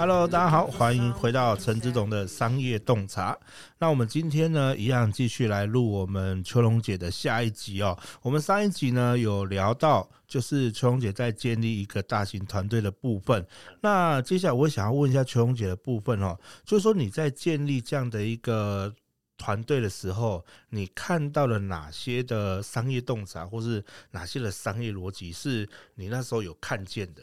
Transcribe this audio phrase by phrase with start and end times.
[0.00, 3.38] Hello，大家好，欢迎回到陈执董的商业洞察。
[3.76, 7.98] 那我们今天呢，一样继续来录我们秋龙姐的下一集哦。
[8.22, 13.46] 我们上一集呢有聊到，就是秋龙姐在建立一个大型团队的部分。
[13.82, 18.90] 那接下来我想要问一下秋龙姐的部分哦，就是说你在建立这样的一个
[19.36, 27.22] 团队的时候，你看到了哪些的商业洞察，或是哪些的商业逻辑，是你那时候有看见的？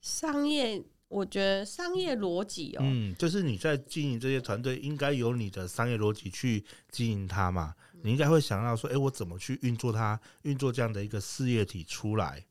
[0.00, 0.84] 商业。
[1.08, 7.74] 我觉得商业逻辑哦，嗯，就是你在经营这些团队，应该有你的商业逻辑去经营它嘛。
[8.02, 12.44] 你应该会想到说，哎，我怎么去运作它，运作这样的一个事业体出来？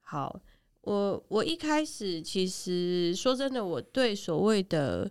[0.00, 0.40] 好，
[0.82, 5.10] 我我一开始其实说真的，我对所谓的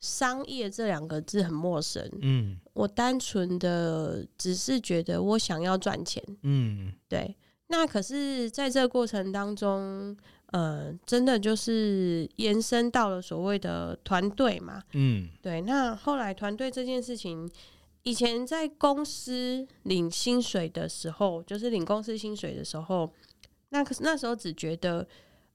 [0.00, 2.06] 商业这两个字很陌生。
[2.20, 6.22] 嗯，我单纯的只是觉得我想要赚钱。
[6.42, 7.34] 嗯，对。
[7.68, 10.14] 那可是在这个过程当中。
[10.54, 14.80] 呃，真的就是延伸到了所谓的团队嘛。
[14.92, 15.60] 嗯，对。
[15.62, 17.50] 那后来团队这件事情，
[18.04, 23.12] 以前在公司领薪水的时候，就是领公司薪水的时候，
[23.70, 25.04] 那可是那时候只觉得，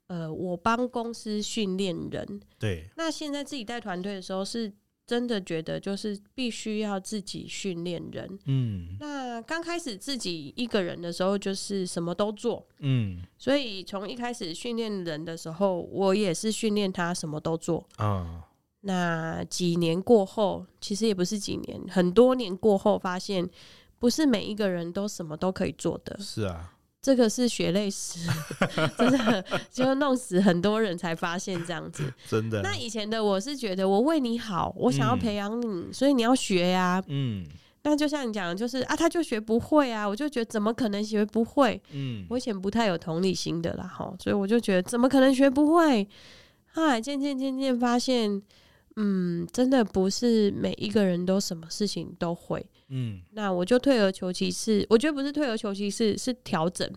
[0.07, 2.41] 呃，我帮公司训练人。
[2.59, 2.89] 对。
[2.97, 4.69] 那现在自己带团队的时候是。
[5.09, 17.83] 真的觉得就是必须要自己训练人，嗯，那刚开始自己一个人的时候，就是什么都做，嗯，所以从一开始训练人的时候，我也是训练他什么都做。
[17.95, 18.45] 啊。
[18.81, 23.49] 那几年过后，其实也不是几年，很多年过后，发现
[23.97, 26.75] 不是每一个人都什么都可以做的，是啊。
[27.01, 28.19] 这个是血泪史，
[28.97, 32.61] 真的就弄死很多人才发现这样子， 真的。
[32.61, 37.03] 那以前的我是觉得我为你好，我想要培养你，嗯、所以你要学呀、啊。
[37.07, 37.45] 嗯。
[37.83, 41.81] 那就像你讲的，就是啊，他就学不会啊，我就觉得怎么可能学不会？
[41.91, 42.25] 嗯。
[42.29, 46.05] 我以前不太有同理心的啦，哈，所以我就觉得怎么可能学不会？
[46.73, 48.41] 后来渐渐渐渐发现，
[48.97, 52.63] 嗯，真的不是每一个人都什么事情都会。
[52.89, 54.85] 嗯，那我就退而求其次。
[54.89, 56.87] 我觉得不是退而求其次，是调整，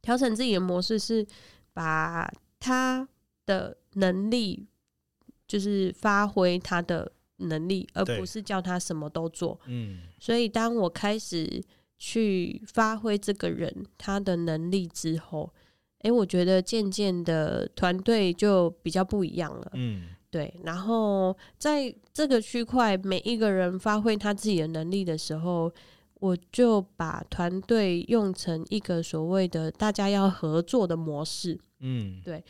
[0.00, 1.26] 调整自己的模式，是
[1.72, 3.08] 把他
[3.44, 4.66] 的能力，
[5.46, 9.60] 就是发挥他的能力，而不是叫他什么都做。
[9.66, 11.62] 嗯，所以当我开始
[11.98, 15.52] 去发挥这个人他的能力之后，
[15.98, 19.70] 哎、欸，我觉得渐渐的团队就比较不一样了。
[19.74, 20.10] 嗯。
[20.30, 25.72] 对，然后在这个区块，每一个人发挥他自己的能力的时候，
[26.20, 31.58] 我就把团队用成一个所谓的大家要合作的模式。
[31.80, 32.44] 嗯，对，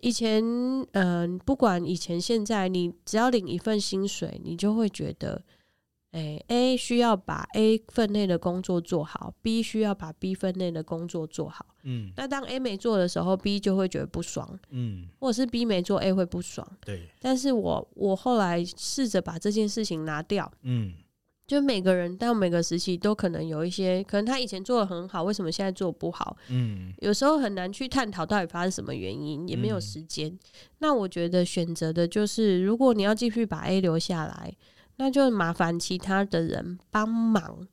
[0.00, 5.42] 以前嗯、呃，不管以前现在，你只要领一份薪水，你就会觉得。
[6.12, 11.64] 诶，A 需要把 A 分内的工作做好，B 需要把 B 分内的工作做好。
[11.84, 14.58] 嗯，那当 A 没做的时候，B 就会觉得不爽。
[14.70, 16.66] 嗯，或者是 B 没做，A 会不爽。
[16.84, 17.08] 对。
[17.18, 20.52] 但是我我后来试着把这件事情拿掉。
[20.64, 20.92] 嗯，
[21.46, 26.36] 就每个人到每个时期都可能有一些，可能他以前做的很好，为什么现在做不好？
[26.50, 30.28] 嗯，有时候很难去探讨到底发生什么原因，也没有时间。
[30.28, 30.38] 嗯，
[30.80, 34.54] 那我觉得选择的就是，如果你要继续把 A 留下来。
[35.02, 37.66] 那就麻烦其他的人帮忙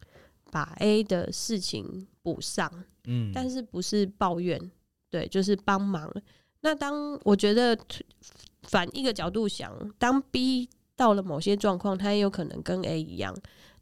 [0.51, 2.67] 把 A 的事情补上，
[3.05, 4.59] 嗯，但是不是抱怨，
[5.11, 6.11] 对，就是帮忙。
[6.61, 7.77] 那当我觉得
[8.63, 13.31] 反一个角度想，当 B 到了某些状况，他也有可能跟 A 一样，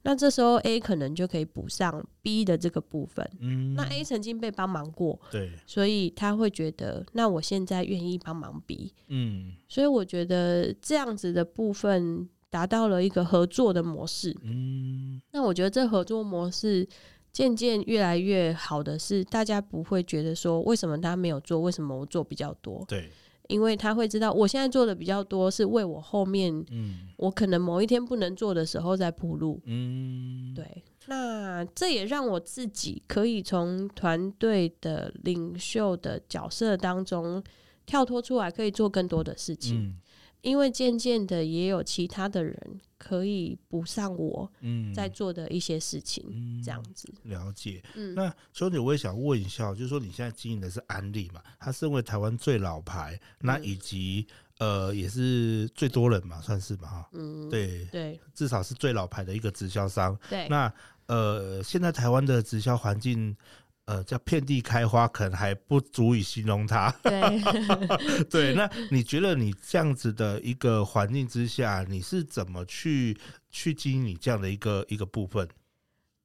[0.02, 12.28] 那这时候 A 可能就可以补上 B 的这个部分，嗯，那 A 曾经被帮忙过，对，所以他会觉得，那我现在愿意帮忙 B，嗯，所以我觉得这样子的部分。
[12.50, 16.88] 达到了一个合作的模式，嗯，那我觉得这合作模式
[17.34, 22.84] 渐渐越来越好的是，大家不会觉得说，为什么他没有做，为什么我做比较多？
[22.88, 23.12] 对，
[23.50, 30.84] 因为他会知道我现在做的比较多，是为我后面，嗯，我可能某一天不能做的时候再铺路，嗯，对。
[31.10, 37.42] 那这也让我自己可以从团队的领袖的角色当中
[37.86, 39.78] 跳脱出来，可以做更多的事情。
[39.80, 39.96] 嗯
[40.48, 42.58] 因为渐渐的，也有其他的人
[42.98, 44.50] 可以补上我
[44.96, 47.14] 在做的一些事情，嗯、这样子。
[47.24, 47.84] 了解。
[47.96, 51.42] 嗯、那兄弟，我也想问一下，就是说你现在经营的是安利嘛？
[51.60, 54.26] 它身为台湾最老牌，那以及、
[54.60, 56.88] 嗯、呃也是最多人嘛，算是吧？
[56.88, 57.10] 哈。
[57.12, 60.18] 嗯，对对，至少是最老牌的一个直销商。
[60.30, 60.48] 对。
[60.48, 60.74] 那
[61.08, 63.36] 呃，现在台湾的直销环境。
[63.88, 66.94] 呃，叫遍地开花，可能还不足以形容它。
[67.02, 67.22] 对，
[68.30, 68.54] 对。
[68.54, 73.18] 那你觉得你这样子的一个环境之下，你是怎么去
[73.50, 75.48] 去经营你这样的一个一个部分？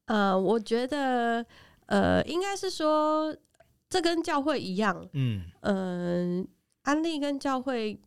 [0.07, 1.47] 呃，我觉得，
[1.87, 3.35] 呃，应该是说，
[3.89, 5.09] 这跟教会一样。
[5.13, 6.45] 嗯，呃，
[6.83, 8.01] 安利跟教会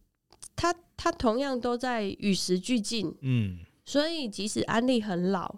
[0.53, 5.55] 它它同样都在与时俱进，嗯，所以即使安利很老，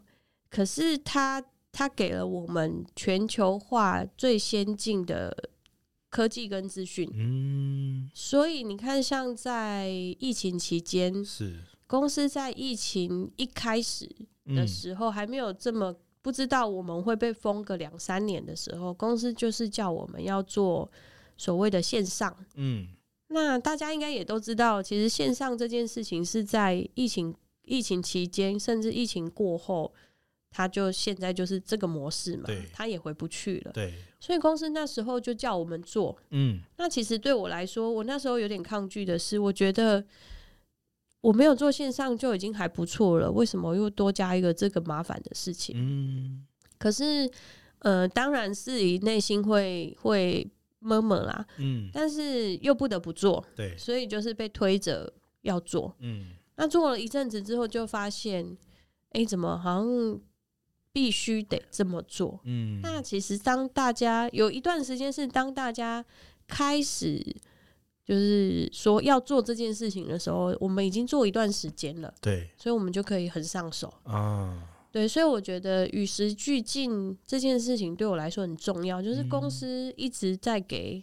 [0.52, 1.44] 可是他
[1.78, 5.52] 他给了我们全球化最先进的
[6.10, 11.60] 科技跟资讯，嗯，所以你看，像在疫情期间，是。
[11.86, 14.10] 公司在疫情一开始
[14.46, 20.92] 的时候，还没有这么不知道我们会被封个两三年的时候，公司就是叫我们要做
[21.38, 22.88] 所谓的线上，嗯。
[23.28, 27.36] 那大家应该也都知道，其实线上这件事情是在疫情
[27.66, 29.94] 疫情期间，甚至疫情过后，
[30.58, 33.72] 他就现在就是这个模式嘛，他也回不去了。
[33.72, 36.18] 对，所以公司那时候就叫我们做。
[36.32, 40.04] 嗯，那其实对我来说，我那时候有点抗拒的是，我觉得
[41.22, 45.76] 我没有做线上就已经还不错了，为什么又多加一个这个麻烦的事情？
[45.78, 46.44] 嗯，
[46.80, 47.30] 可是
[47.80, 50.50] 呃，当然是以内心会会。
[50.80, 55.12] 闷闷啦，嗯，但是又不得不做，对，所以就是被推着
[55.42, 58.46] 要做，嗯，那做了一阵子之后，就发现，
[59.10, 60.22] 哎、欸，怎么好像
[60.98, 66.04] 必须得这么做，嗯，那其实当大家有一段时间是当大家
[66.48, 67.24] 开始
[68.04, 73.94] 就是说要做这件事情的时候，我们已经做一段时间了，对，所以我们就可以很上手。
[74.06, 74.74] 啊。
[74.92, 79.00] 对，所以我觉得与时俱进这件事情对我来说很重要。
[79.00, 81.00] 就是公司一直在给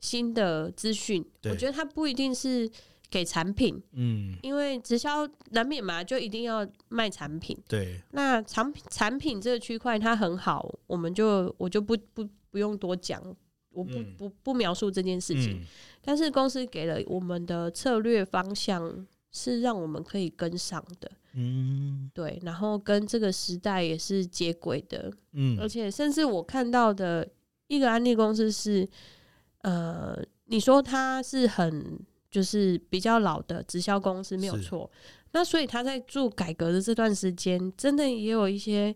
[0.00, 2.70] 新的资讯，嗯、我觉得它不一定是
[3.10, 7.56] 给产品，嗯，因为直销难免嘛，就一定要卖产品。
[7.68, 13.22] 对，那产品产品这个区块它很好，我们就我就不不不用多讲，
[13.70, 15.60] 我不、嗯、不不描述这件事情。
[15.60, 15.64] 嗯、
[16.02, 21.10] 但是公司给了我们的策略方向，是让我们可以跟上的。
[21.34, 27.28] 嗯，对，然后跟这个时代也是接轨的，嗯，而且甚至我看到的
[27.66, 28.88] 一个安利公司是，
[29.60, 32.00] 呃，你说它是很
[32.30, 34.90] 就是比较老的直销公司没有错，
[35.32, 38.94] 那所以他在做改革的这段时间，真的也有一些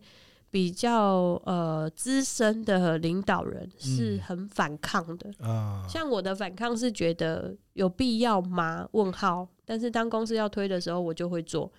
[0.50, 5.30] 比较呃资深的领导人是很反抗的。
[5.38, 8.88] 啊，像我的反抗是觉得有必要吗？
[8.92, 11.70] 问号，但是当公司要推的时候，我就会做。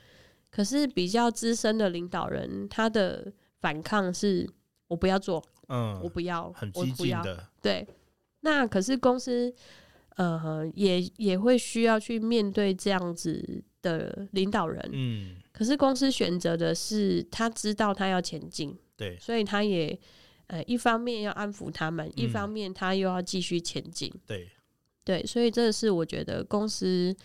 [0.50, 4.50] 可是比较资深的领导人，他的反抗是
[4.88, 7.88] 我不要做，嗯，我不要，很激进的，对。
[8.42, 9.54] 那可是公司，
[10.22, 15.36] 呃，也也会需要去面对这样子的领导人，嗯。
[15.52, 20.00] 可是公司选择的是，他知道他要前进，对，所以他也，
[20.48, 24.48] 呃，一方面要安抚他们，嗯，一方面他又要继续前进，对，
[25.04, 25.26] 对。
[25.26, 27.16] 所以这是我觉得公司。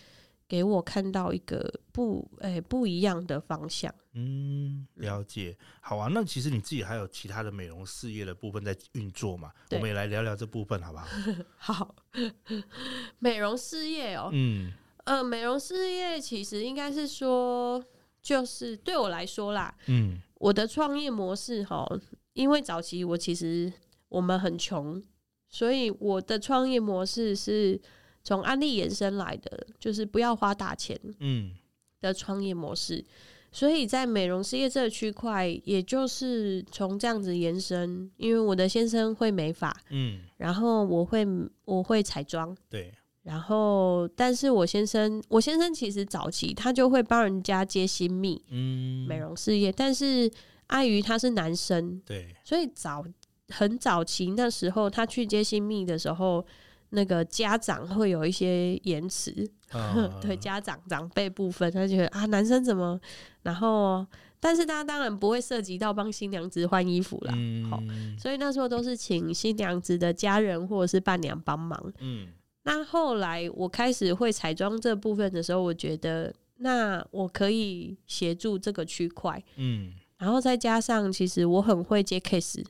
[0.48, 3.93] 给我看到一个不诶、欸、不一样的方向。
[4.12, 5.56] 嗯，了解。
[5.81, 9.50] 好啊，那其实你自己还有其他的美容事业的部分在运作嘛？
[9.72, 11.06] 我们也来聊聊这部分好不好？
[11.58, 11.94] 好，
[13.19, 14.31] 美容事业哦、喔。
[14.32, 14.72] 嗯，
[15.04, 17.84] 呃，美容事业其实应该是说，
[18.22, 21.87] 就是对我来说啦，嗯，我的创业模式哈，
[22.34, 23.72] 因为早期我其实
[24.08, 25.02] 我们很穷，
[25.49, 27.81] 所以我的创业模式是。
[28.26, 31.52] 从安利延伸来的，就是不要花大钱，嗯，
[32.00, 32.97] 的创业模式。
[32.97, 33.04] 嗯、
[33.52, 38.11] 所以在美容事业这个区块，也就是从这样子延伸。
[38.16, 41.25] 因为我的先生会美发，嗯，然后我会
[41.64, 42.92] 我会彩妆，对，
[43.23, 50.28] 然后但是我先生我先生其实早期他就会帮人家接新密，嗯，美容事业，但是
[50.66, 53.04] 碍于他是男生，对，所以早
[53.50, 56.45] 很早期那时候他去接新密的时候。
[56.90, 62.99] 那个家长会有一些延迟，啊、 对家长长辈部分，他觉得啊，男生怎么？
[63.43, 64.07] 然后，
[64.40, 67.33] 但是他当然不会涉及到帮新娘子换衣服啦，
[67.69, 71.93] 好、嗯，所以那时候都是请新娘子的家人或者是伴娘帮忙。
[71.99, 72.28] 嗯，
[72.64, 82.64] 那后来我开始会彩妆这部分的时候，我觉得那我可以协助这个区块，嗯，然后再加上其实我很会接 case。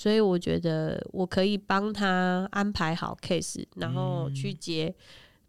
[0.00, 4.94] 所以我觉得我可以帮他安排好 case，然后去接，嗯、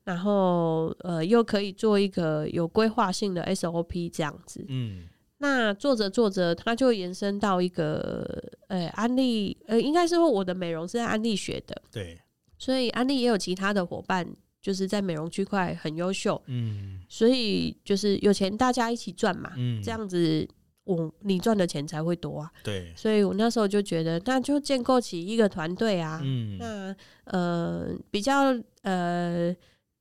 [0.04, 4.66] 然后呃又可以做一个有规划性的 SOP 这样子。
[4.68, 12.20] 嗯，那做着做着，他就延伸到一个呃安利，呃应该是说我的美容是在安利学的，对，
[12.58, 14.28] 所以安利也有其他的伙伴，
[14.62, 16.42] 就是在美容区块很优秀。
[16.48, 20.46] 嗯，所以就是有钱大家一起赚嘛，嗯，这样子。
[20.84, 26.96] 我你赚的钱才会多啊，对，所以我那时候就觉得，那就建构起一个团队啊，嗯，那
[27.26, 29.56] 呃比较呃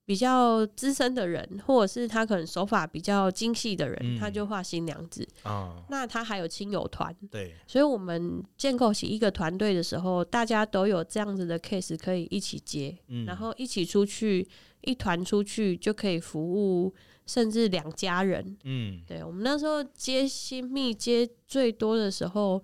[0.06, 5.24] 比较资深的人，或者是他可能手法比较精细的人，嗯、他就画新娘子。
[5.44, 14.48] 哦、那他还有亲友团，对，所以我们建构起一个团队的时候，大家都有这样子的 case 可以一起接，嗯、然后一起出去，
[14.82, 16.94] 一团出去就可以服务
[17.26, 18.56] 甚至两家人。
[18.64, 22.62] 嗯，对，我们那时候接新密接最多的时候，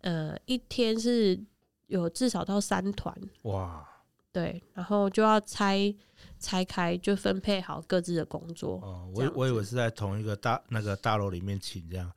[0.00, 1.38] 呃，一天是
[1.86, 3.14] 有至少到三团。
[3.42, 3.88] 哇！
[4.32, 5.94] 对，然后就要拆
[6.40, 8.80] 拆开，就分配好各自的工作。
[8.82, 12.10] 哦，我我以为是在同一个大那个大楼里面请这样，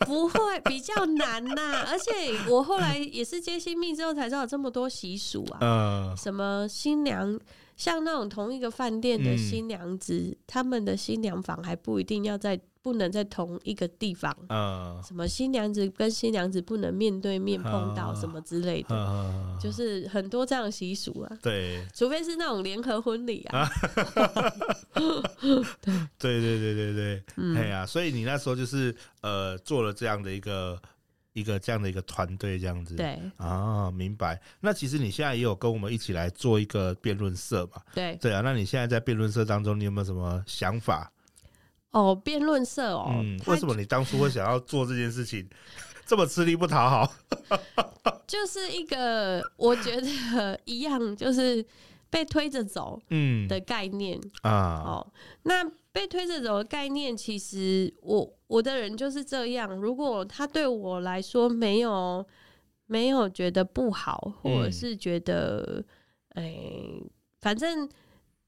[0.00, 1.86] 不会比较难呐、啊。
[1.88, 5.58] 而且我后来也是接新密之后才知道有这么多习俗啊。
[5.64, 7.40] 呃，什么新娘，
[7.76, 12.60] 像那种同一个饭店的新娘子，嗯、他们的新娘房还不一定要在。
[12.84, 21.38] 不能在同一个地方，呃，什么新娘子跟新娘子不能面对面碰到，什么之类的，呃、就是很多这样的习俗啊。
[21.40, 23.70] 对，除非是那种联合婚礼啊。
[25.80, 25.94] 对。
[26.18, 30.76] 对对对对对，哎呀、嗯，所以你那时候就是呃做了这样的一个
[31.32, 32.94] 一个这样的一个团队这样子。
[32.96, 34.40] 对啊，明白。
[34.60, 37.82] 那其实你现在也有跟我们一起来做一个辩论社嘛？
[37.94, 41.10] 对对啊，那你现在在辩论社当中，你有没有什么想法？
[41.90, 45.46] 哦，辩论社哦，嗯，为什么你当初会想要做这件事情，
[46.06, 47.12] 这么吃力不讨好？
[48.26, 51.64] 就是一个我觉得一样，就是
[52.08, 54.82] 被推着走，嗯的概念、嗯、啊。
[54.86, 55.12] 哦，
[55.42, 55.62] 那
[55.92, 59.76] 被推着走的概念，其实我我的人就是这样。
[59.76, 62.26] 如果他对我来说没有
[62.86, 65.84] 没有觉得不好，或者是觉得
[66.30, 67.88] 哎、嗯欸，反正。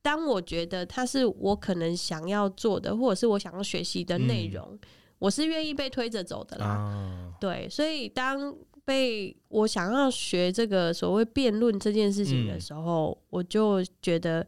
[0.05, 4.79] 当我觉得他是我可能想要做的，或者是我想要学习的内容，嗯、
[5.19, 6.67] 我是愿意被推着走的啦。
[6.67, 14.47] 啊、对，所以当被我想要学这个所谓辩论这件事情的时候，嗯、我就觉得，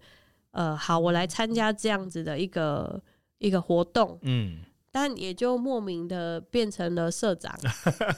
[0.57, 3.01] 呃，好，我来参加这样子的一个
[3.39, 4.19] 一个活动。
[4.23, 4.59] 嗯，
[4.91, 7.55] 但也就莫名的变成了社长。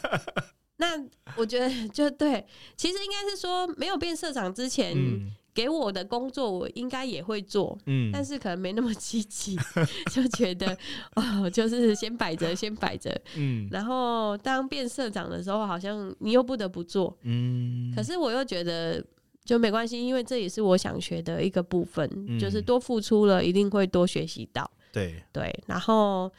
[0.78, 1.04] 那
[1.37, 4.95] 我觉得就对，其实应该是说，没有变社长之前。
[4.97, 9.59] 嗯给我的工作，我应该也会做，嗯，但是可能没那么积极，
[10.09, 10.78] 就觉得
[11.16, 19.04] 哦，就是先摆着，先摆着，嗯，然后当变社长的时候，好像你又不得不做，嗯，可是我又觉得
[19.49, 26.31] 就没关系，因为这也是我想学的一个部分，嗯，就是多付出了，一定会多学习到，对对，然后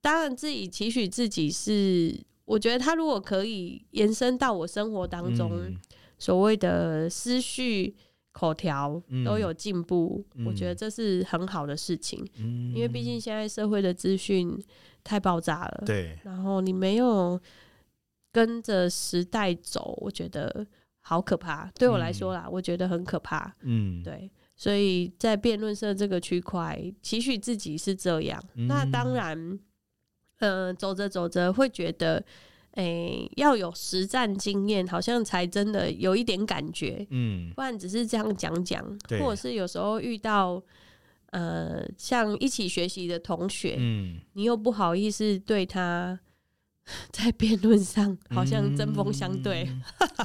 [0.00, 5.76] 当然自己期许自己是，我觉得他如果可以延伸到我生活当中，嗯，
[6.18, 7.94] 所谓的思绪。
[8.30, 12.24] 口条都有进步，嗯、我觉得这是很好的事情。
[12.36, 14.56] 嗯、因为毕竟现在社会的资讯
[15.02, 16.16] 太爆炸了，对。
[16.22, 17.40] 然后你没有
[18.30, 20.64] 跟着时代走，我觉得
[21.08, 21.70] 好可怕。
[21.74, 23.50] 对我来说啦，嗯、我觉得很可怕。
[23.62, 24.30] 嗯，对。
[24.54, 28.42] 所以在辩论社这个区块，期许自己是这样。
[28.56, 29.38] 嗯、那当然，
[30.40, 32.22] 嗯、呃，走着走着会觉得。
[32.72, 37.04] 诶、欸，要有实战经验，好像才真的有一点感觉。
[37.10, 38.84] 嗯，不然只是这样讲讲，
[39.18, 40.62] 或者是有时候遇到
[41.30, 46.20] 呃，像一起学习的同学，嗯，你又不好意思对他
[47.12, 49.68] 在辩论上好像针锋相对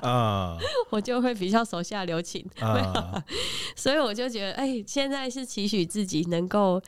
[0.01, 0.57] 啊，
[0.89, 2.45] 我就会比较手下留情。
[2.59, 3.23] 啊、
[3.75, 6.81] 所以我就觉得，哎、欸，现在是期许自己能够。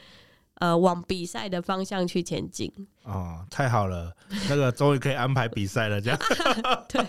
[0.60, 2.72] 呃，往比赛的方向去前进。
[3.04, 4.12] 哦，太好了，
[4.50, 6.20] 那个终于可以安排比赛了，这样。
[6.90, 7.06] 对，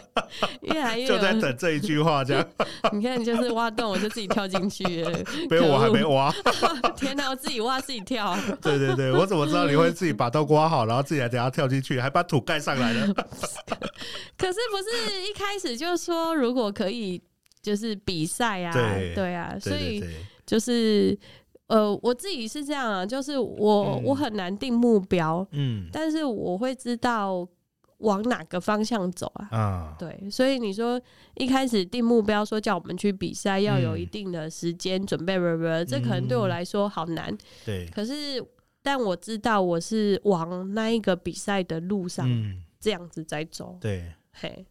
[0.62, 2.46] 越来越就在等这一句话，这样。
[2.92, 6.30] 你看，就是挖洞，我就自己跳进去了，被我还没挖，
[6.96, 13.06] 天哪，我自己挖自己跳，对对对，我怎么知道你会自己把洞挖好，然后自己还等下跳进去，还把土盖上来了？
[14.36, 17.22] 可是不是一开始就说如果可以，
[17.62, 19.14] 就是比赛啊，对。
[19.14, 20.04] 对啊，所以
[20.44, 21.18] 就是。
[21.68, 27.46] 呃，我自己是这样啊，就是我、嗯、我很难定目标，嗯，但是我会知道
[27.98, 31.00] 往哪个方向走啊，啊，对，所以你说
[31.34, 38.40] 一开始定目标说叫我们去比赛，要有一定的时间准备，不不、嗯，这可能对我来说好难，对，可是
[38.82, 42.28] 但我知道我是往那一个比赛的路上，
[42.78, 44.66] 这样子在走，嗯、对，嘿。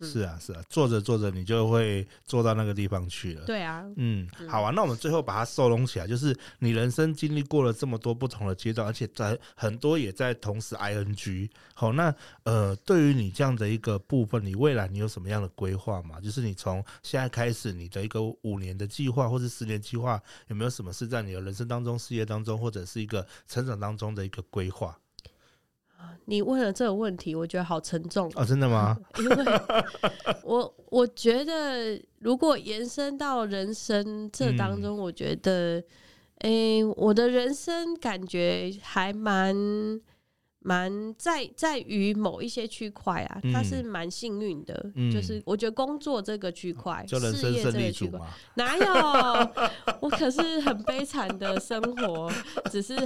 [0.00, 3.44] 是啊，是啊，做着做着，你就会做到那个地方去了。
[3.44, 11.50] 对啊，嗯，好啊，那我们最后把它收拢起来，就是你人生经历过了这么多不同的阶段，而且在很多也在同时 ing。
[11.74, 12.14] 好，那
[12.44, 16.20] 呃，对于你这样的一个部分，你未来你有什么样的规划吗？
[16.20, 24.96] 就是你从现在开始，你的一个五年的计划或者十年计划，有没有什么是在你的人生当中、事业当中，或者是一个成长当中的一个规划？
[26.26, 28.96] 你问了这个问题，我觉得好沉重哦，真的吗？
[29.18, 29.44] 因为
[30.44, 35.82] 我我觉得，如果延伸到人生这当中，嗯、我觉得，
[36.40, 40.00] 诶、欸，我的人生感觉还蛮。
[40.60, 48.84] 蛮在在于某一些区块啊，他是蛮幸运的，嗯、就是我觉得工作这个区块，就人生胜利组嘛，哪有？
[50.02, 52.30] 我可是很悲惨的生活，
[52.70, 52.96] 只是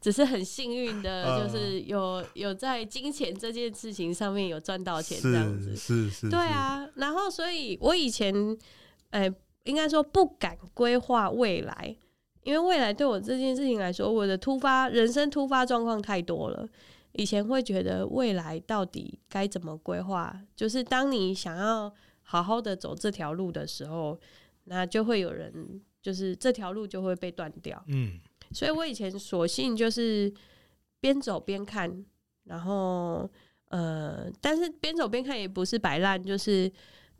[0.00, 6.88] 只是很幸运的，就是有有在金钱这件事情上面有赚到钱这样子，是是，是是，对啊。
[6.94, 8.34] 然后，所以我以前，
[9.10, 9.34] 哎、欸，
[9.64, 11.94] 应该说不敢规划未来，
[12.44, 16.66] 因为未来对我这件事情来说，我的突发人生突发状况太多了。
[17.14, 21.92] 以前会觉得未来到底该怎么规划，就是当你想要
[22.22, 24.16] 好好的走这条路的时候，
[24.64, 27.82] 那就会有人，就是这条路就会被断掉。
[27.88, 28.20] 嗯，
[28.52, 30.32] 所以我以前索性就是
[31.00, 32.04] 边走边看，
[32.44, 33.28] 然后
[33.68, 36.70] 呃，但是边走边看也不是摆烂，就是。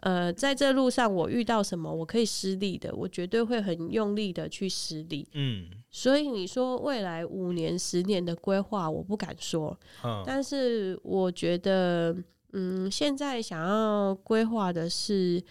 [0.05, 5.27] 呃，在这路上我遇到什么我可以施力的，我绝对会很用力的去施力。
[5.33, 9.75] 嗯，所以你说未来五年、十年的规划，我不敢说。
[10.05, 12.15] 嗯，但是我觉得，
[12.53, 15.43] 嗯，现在想要规划的是，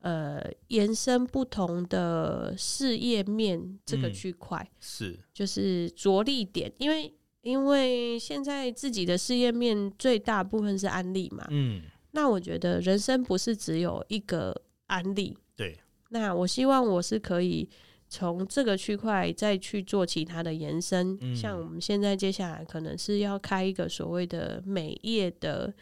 [0.00, 11.46] 呃，延伸不同的事业面这个区块，是就是着力点，因为因为现在自己的事业面最大部分是安利嘛。
[11.50, 11.82] 嗯。
[12.12, 14.54] 那我觉得人生不是只有一个
[14.86, 15.78] 案例，对。
[16.10, 17.68] 那我希望我是可以
[18.08, 25.72] 从这个区块再去做其他的延伸，嗯、像我们现在接下来可能是要开一个所谓的美业的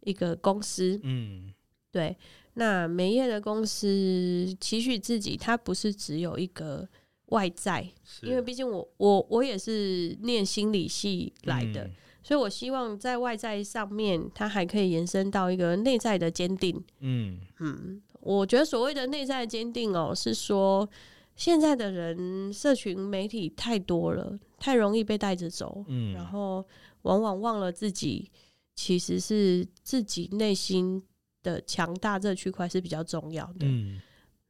[0.00, 1.54] 一个公司，嗯，
[1.92, 2.16] 对。
[2.54, 6.88] 那美业的公司期许自己，它不是只有一个
[7.26, 7.88] 外在，
[8.22, 11.84] 因为毕竟我我我也是念心理系来的。
[11.84, 11.94] 嗯
[12.26, 16.82] 所以，我希望在外在上面，它还可以延伸到一个内在的坚定。
[16.98, 20.88] 嗯嗯，我觉得所谓的内在的坚定哦，是说
[21.36, 25.84] 现在的人社群媒体太多了，太容易被带着走。
[25.86, 26.66] 嗯，然后
[27.02, 28.28] 往往忘了自己
[28.74, 31.00] 其实是自己内心
[31.44, 33.68] 的强大这区块是比较重要的。
[33.68, 34.00] 嗯，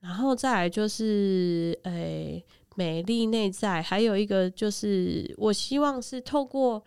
[0.01, 6.83] 然后再来就是，诶、欸，美丽内在，还有一个就是，我希望是透过。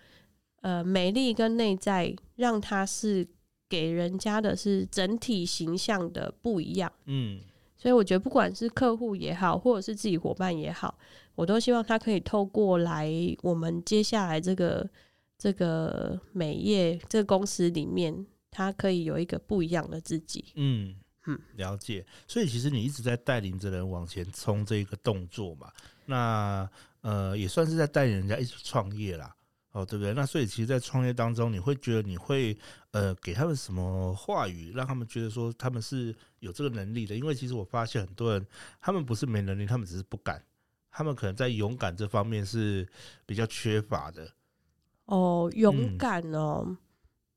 [0.61, 3.27] 呃，美丽跟内在，让它是
[3.67, 6.91] 给人家的是整体形象的不一样。
[7.05, 7.39] 嗯，
[7.77, 10.97] 所以我觉得不管是客户也好，或者是自己伙伴也好，
[11.35, 13.09] 我都希望他可以透过来
[13.41, 14.89] 我们接下来这个
[15.37, 20.43] 这个美业这个公司里面，他可以有一个不一样的自己。
[20.55, 20.95] 嗯
[21.27, 22.05] 嗯，了解。
[22.27, 25.71] 所以其实你一直在带领着人往前冲这一个动作嘛，
[26.05, 26.69] 那
[27.01, 29.33] 呃也算是在带领人家一起创业啦。
[29.79, 30.13] 哦，对不对？
[30.13, 32.57] 那所以其实，在创业当中，你会觉得你会
[32.91, 37.15] 呃给他们什么话语，让他们觉得说他们是有这个能力的？
[37.15, 38.45] 因为其实我发现很多人，
[38.81, 40.43] 他们不是没能力，他们只是不敢，
[40.91, 42.87] 他们可能在勇敢这方面是
[43.25, 44.29] 比较缺乏的。
[45.05, 46.77] 哦，勇敢哦，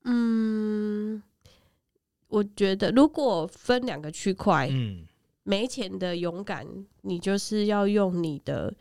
[0.03, 1.23] 嗯，嗯，
[2.27, 5.05] 我觉得如果分两个区块，嗯，
[5.43, 6.67] 没钱的勇敢，
[7.01, 8.73] 你就是要用你的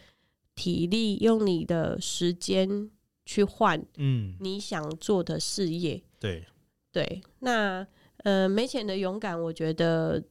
[0.55, 2.91] 体力，用你的时间。
[3.33, 6.47] 去换，嗯，你想做的事业，嗯、对。
[6.93, 7.87] 对，那
[8.19, 10.23] 呃，没钱的勇敢，我觉得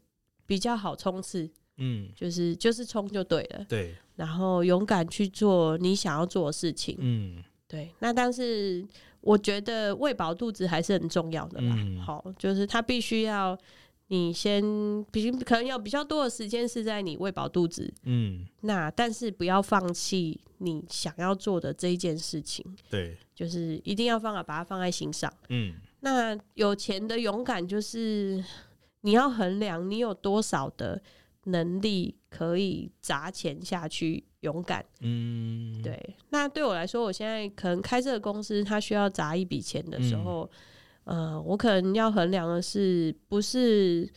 [0.46, 8.86] 比较好冲刺，嗯，就是就是冲就对了，对，然后勇敢去做你想要做的事情，嗯，对，那但是
[9.22, 13.58] 我觉得喂饱肚子还是很重要的啦，嗯、好，就是他必须要。
[14.12, 14.62] 你先
[15.10, 25.76] 比可能有比较多的时间是在你喂饱肚子，嗯，那但是不要放弃你想要做的这一件事情，对，就是一定要放啊，把它放在心上，嗯。
[26.02, 28.44] 那有钱的勇敢就是
[29.00, 31.02] 你要衡量你有多少的
[31.46, 36.16] 能力可以砸钱下去勇敢，嗯，对。
[36.32, 40.44] 那对我来说，我现在可能开这个公司，它需要砸一笔钱的时候。
[40.52, 40.58] 嗯
[41.04, 44.08] 呃，我可能要衡量的是，不是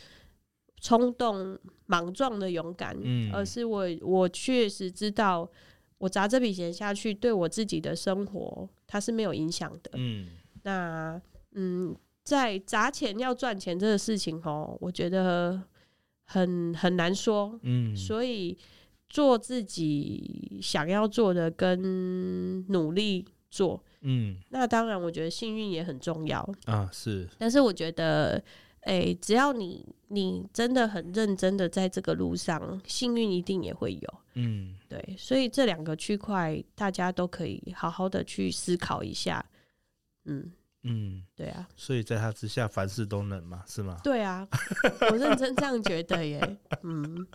[0.81, 5.51] 冲动、莽撞的勇敢，嗯，而是我我确实知道，
[5.99, 10.27] 我砸这笔钱下去，对我自己的生活它是没有影响的，嗯。
[10.63, 11.21] 那
[11.53, 15.63] 嗯，在砸钱要赚钱这个事情哦，我觉得
[16.25, 17.97] 很很难说，嗯。
[17.97, 18.57] 所以
[19.09, 23.83] 做自己想要做的，跟努力做。
[24.07, 26.89] 嗯，那当然，我觉得幸运也很重要啊。
[26.93, 28.37] 是，但是我觉得，
[28.83, 34.15] 哎、欸，只要你你真的很认真的在这个路上，幸运一定也会有。
[34.35, 39.45] 嗯，对，所以这两个区块大家都可以好好的去思考一下。
[40.27, 43.99] 嗯嗯，对啊，所以在他之下凡事都能嘛，是吗？
[44.05, 44.47] 对啊，
[45.11, 46.59] 我认真这样觉得耶。
[46.83, 47.27] 嗯，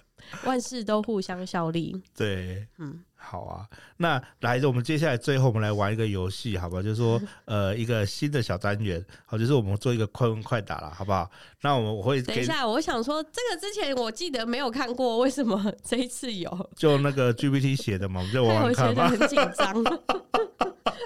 [0.45, 1.99] 万事都互相效力。
[2.15, 3.03] 对，嗯。
[3.21, 6.81] 好啊，那来，我们接下来最后我们来玩一个游戏，好不好？
[6.81, 11.29] 就是说， 呃，一个新的小单元，好，就是我们做一个快问快答了，好不好？
[11.61, 16.69] 那我们我会等一下，我想说，这个之前我记得没有看过，为什么这一次有？
[16.75, 19.09] 就那个 GPT 写的嘛，我们 就玩玩看吧。
[19.09, 19.83] 很紧张。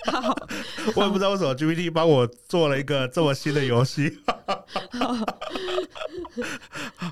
[0.05, 0.35] 好，
[0.95, 4.19] 我也不知道为什么 GPT 帮我做了一个这么新的游戏。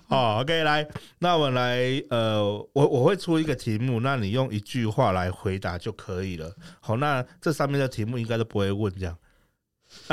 [0.08, 0.88] 好，OK，来，
[1.20, 6.54] 那我们来，呃，我我会出一个题目，那你用一句话来回答就可以了。
[6.82, 9.18] 好，那这上面的题目应该都不会问这样。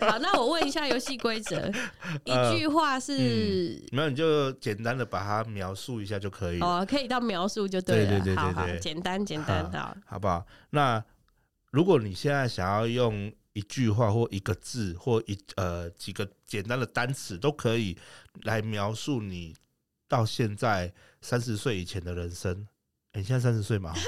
[0.00, 1.70] 好，那我问一下游戏规则，
[2.24, 6.66] 一句话是，没有你就简单的把它描述一下就可以了。
[6.66, 8.10] 哦，可以到描述就对了。
[8.10, 10.46] 对对对对对，好好简单简单，好，好不好？
[10.70, 11.02] 那
[11.70, 17.96] 如果你现在想要用一句话或一个字或一呃几个简单的单词都可以
[18.42, 19.56] 来描述你
[20.08, 22.66] 到现在三十岁以前的人生。
[23.12, 23.92] 欸、你现在三十岁吗？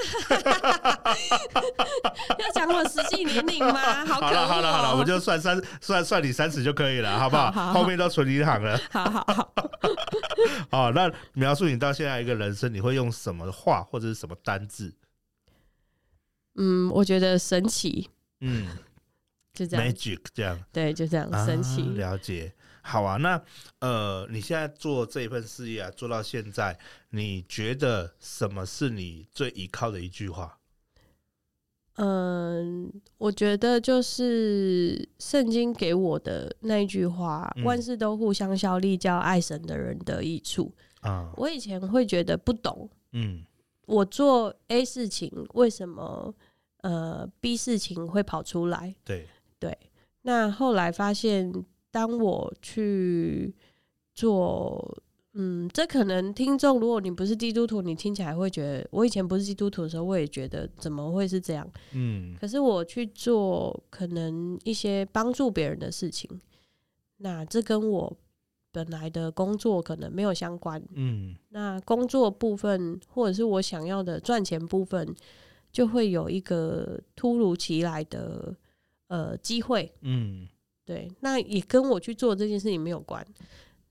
[2.39, 4.05] 要讲我实际年龄吗？
[4.07, 7.51] 好，好了好了好了，我们就算三算算你三十就可以了， 好不好？
[7.51, 8.79] 好好好，后面都存银行了。
[8.91, 9.53] 好好好。
[10.71, 14.95] 好，那描述你到现在一个人生，你会用什么话或者是什么单字？
[16.55, 18.09] 嗯，我觉得神奇。
[18.41, 18.69] 嗯。
[19.53, 21.83] 就这样，magic 这样，对，就这样，神奇。
[21.83, 22.55] 啊，了解。
[22.83, 23.43] 好啊，那
[23.79, 26.79] 呃，你现在做这一份事业啊，做到现在，
[27.11, 30.59] 你觉得什么是你最依靠的一句话？
[31.97, 43.45] 嗯，我觉得就是圣经给我的那一句话：“嗯、万事都互相效力，叫爱神的人得益处。”啊，我以前会觉得不懂，嗯，
[43.87, 46.35] 我做 A 事情，为什么
[46.79, 48.95] 呃 B 事情会跑出来？
[49.05, 49.29] 对。
[49.59, 49.79] 对，
[50.23, 51.53] 那后来发现，
[51.93, 53.55] 当我去
[54.15, 54.97] 做，
[55.35, 61.71] 嗯，这可能听众，如果你不是基督徒，你听起来会觉得，我以前不是基督徒的时候，我也觉得怎么会是这样？
[61.93, 66.41] 嗯，可是我去做可能一些帮助别人的事情，
[67.19, 68.17] 那这跟我
[68.73, 70.83] 本来的工作可能没有相关。
[70.95, 75.15] 嗯，那工作部分或者是我想要的赚钱部分，
[75.71, 78.57] 就会有一个突如其来的。
[79.09, 80.49] 呃，机会，嗯，
[80.85, 83.27] 对，那也跟我去做这件事情没有关。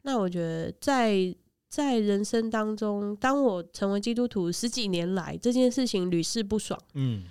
[0.01, 1.15] 那我觉得在，
[1.69, 7.23] 在在人生当中，当我成为基督徒十几年来，这件事情屡试不爽，嗯，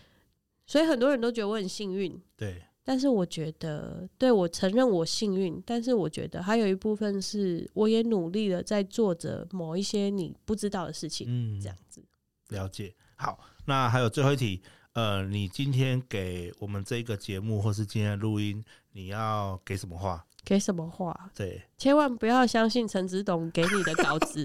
[0.67, 2.63] 所以很多人都觉得我很幸运，对。
[2.83, 12.03] 但是我觉得，对，我承认我幸运，但是我觉得还有一部分是，我也努力的在做着某一些你不知道的事情，嗯，这样子。
[12.49, 12.95] 了解。
[13.17, 14.63] 好，那还有最后一题。
[15.01, 20.23] 呃，你今天给我们这个节目，或是今天的录音，你要给什么话？
[20.45, 21.19] 给什么话？
[21.35, 24.45] 对，千万不要相信陈子董给你的稿子。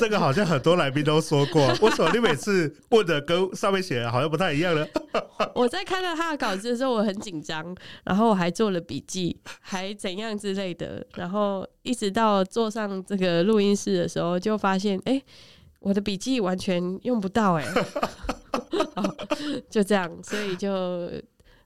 [0.00, 4.84] 这个好像很多来宾都说过，为什么你每次问的跟上面写的好像不太一样呢？
[5.54, 7.72] 我在看到他的稿子的时候，我很紧张，
[8.02, 15.24] 然后我还做了笔记，还怎样之类的，然后一直到坐上这个录音室的时候，就发现，哎、欸。
[15.80, 17.64] 我的笔记完全用不到哎、
[19.68, 21.10] 就这样，所以就。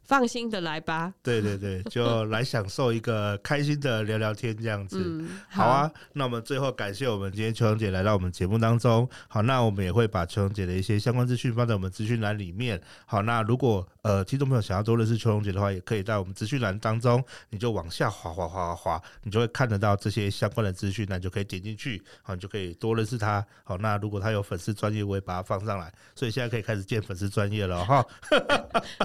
[0.05, 5.03] 放心的来吧，对对对，就来享受一个开心的聊聊天这样子。
[5.03, 9.09] 嗯、好，好啊，那我们最后感谢我们今天秋蓉姐来到我们节目当中。
[9.29, 12.79] 好，那我们也会把秋蓉姐的一些相关资讯放在我们资讯栏里面。
[13.07, 23.43] 好，那如果呃听众朋友想要多认识秋蓉姐的话，也可以在我们资讯栏当中，你就往下滑滑滑滑滑，你就会看得到这些相关的资讯，那你就可以点进去，好，你就可以多认识她。
[23.63, 28.05] 好，那如果她有粉丝专业，我也把它放上来，所以现在可以开始建粉丝专业了哈。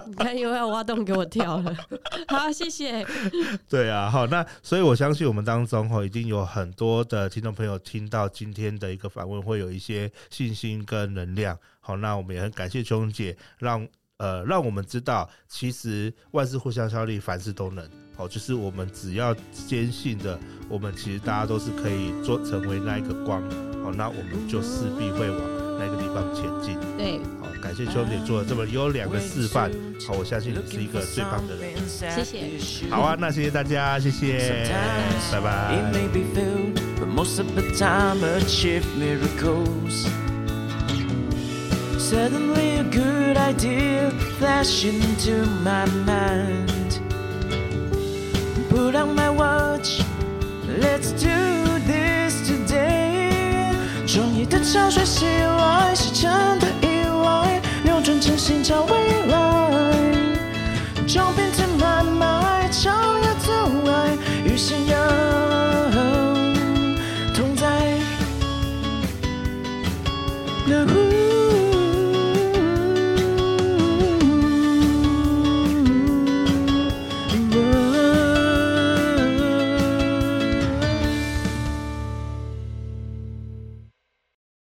[0.05, 0.83] 你看，又要挖。
[0.89, 1.77] 动给我跳了，
[2.27, 3.05] 好，谢谢。
[3.69, 11.55] 对啊，好，那所以我相信我们当中哈，已经有很多的听众朋友听到今天的一个访问，会有一些信心跟能量。
[11.79, 17.87] 好，那我们也很感谢琼姐，让呃让我们知道，其实万事互相效力，凡事都能。
[18.15, 23.41] 好，就是我们只要坚信的，我们其实大家都是可以做成为那一个光。
[23.83, 25.39] 好，那我们就势必会往
[25.79, 29.71] 那个地方前进对好感谢兄弟做了这么优良的示范
[30.05, 34.69] 好我相信你是一个最棒的人谢谢好啊那谢谢大家谢谢
[35.31, 35.75] 拜拜
[42.09, 46.99] certainly a good idea flashing to my mind
[48.69, 50.01] put on my watch
[50.79, 51.58] let's do
[54.11, 58.91] 中意的潮水袭来，是真的意外，扭转真心找未
[59.27, 59.91] 来，
[61.07, 61.48] 装逼。